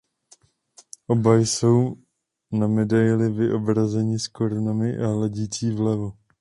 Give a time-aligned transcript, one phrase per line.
[1.07, 1.95] Oba jsou
[2.51, 6.17] na medaili vyobrazeni s korunami a hledící vlevo.